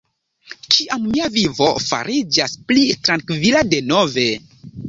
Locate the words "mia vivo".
1.09-1.67